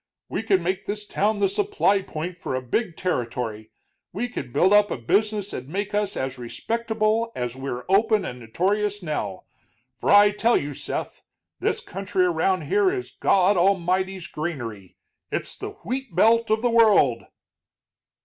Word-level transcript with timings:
We 0.29 0.41
could 0.41 0.61
make 0.61 0.87
this 0.87 1.05
town 1.05 1.37
the 1.37 1.47
supply 1.47 2.01
point 2.01 2.35
for 2.35 2.55
a 2.55 2.61
big 2.63 2.97
territory, 2.97 3.69
we 4.11 4.27
could 4.29 4.51
build 4.51 4.73
up 4.73 4.89
a 4.89 4.97
business 4.97 5.51
that'd 5.51 5.69
make 5.69 5.93
us 5.93 6.17
as 6.17 6.39
respectable 6.39 7.31
as 7.35 7.55
we're 7.55 7.85
open 7.87 8.25
and 8.25 8.39
notorious 8.39 9.03
now. 9.03 9.43
For 9.99 10.09
I 10.09 10.31
tell 10.31 10.57
you, 10.57 10.73
Seth, 10.73 11.21
this 11.59 11.81
country 11.81 12.25
around 12.25 12.63
here 12.63 12.89
is 12.91 13.11
God 13.11 13.57
Almighty's 13.57 14.25
granary 14.25 14.97
it's 15.31 15.55
the 15.55 15.73
wheat 15.85 16.15
belt 16.15 16.49
of 16.49 16.63
the 16.63 16.71
world." 16.71 17.25